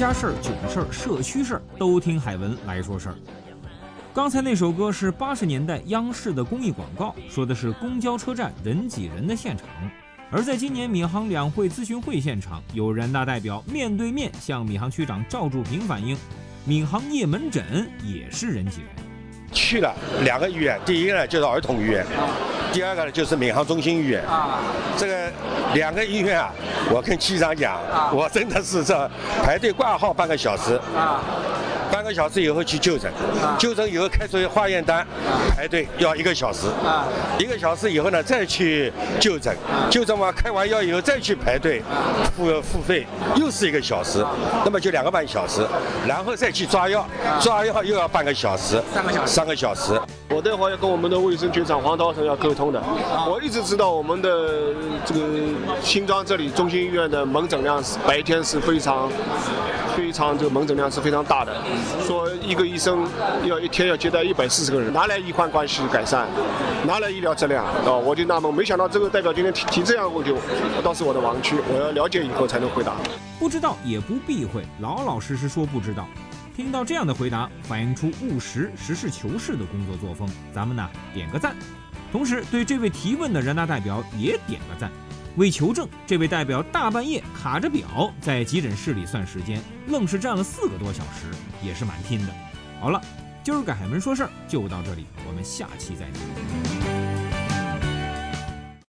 [0.00, 3.14] 家事儿、囧事儿、社区事儿，都听海文来说事儿。
[4.14, 9.66] 刚才那首歌是八十年代央视的公益广告，说的是公交车站人挤人的现场。
[10.30, 16.16] 而在今年闵行两会咨询会现场，有人大代表面对面向闵行区长赵柱平反映，
[16.64, 18.88] 闵行夜门诊也是人挤人。
[19.52, 19.94] 去了
[20.24, 22.06] 两个医院，第一个呢就是儿童医院，
[22.72, 24.22] 第二个呢就是闵行中心医院。
[24.24, 24.60] 啊。
[24.96, 25.30] 这个
[25.74, 26.52] 两个医院啊，
[26.90, 27.78] 我跟区长讲，
[28.12, 29.10] 我真的是这
[29.44, 31.20] 排队挂号半个小时啊。
[31.90, 33.12] 半个小时以后去就诊，
[33.58, 35.04] 就诊以后开出化验单，
[35.56, 36.68] 排队要一个小时，
[37.36, 39.52] 一个小时以后呢再去就诊，
[39.90, 41.82] 就诊完开完药以后再去排队
[42.36, 44.24] 付付费，又是一个小时，
[44.64, 45.66] 那么就两个半小时，
[46.06, 47.04] 然后再去抓药，
[47.40, 50.00] 抓药又要半个小时，三个小时，三个小时。
[50.32, 52.80] 我待会要跟我们的卫生局长黄涛生要沟通的，
[53.28, 54.72] 我一直知道我们的
[55.04, 55.20] 这个
[55.82, 59.10] 新庄这里中心医院的门诊量是白天是非常。
[59.96, 61.52] 非常这个门诊量是非常大的，
[62.06, 63.04] 说一个医生
[63.44, 66.28] 要一天要接待一百四十个人，拿来医患关系改善，
[66.86, 67.92] 拿来医疗质量啊！
[67.92, 70.32] 我就纳闷，没想到这个代表今天提提这样的问题，
[70.82, 72.94] 倒是我的盲区，我要了解以后才能回答。
[73.38, 76.06] 不知道也不避讳，老老实实说不知道。
[76.56, 81.56] 听到这样的回答，反映出务实、实事求是的工作作风，咱们呢点个赞。
[82.12, 84.90] 同时对这位提问的人大代表也点个赞。
[85.36, 91.30] 为求证，这位代表大半夜卡着表在急诊室里算时间，愣是站了四个多小时，
[91.62, 92.32] 也是蛮拼的。
[92.80, 93.00] 好了，
[93.44, 96.69] 今儿个海门说事儿就到这里，我们下期再见。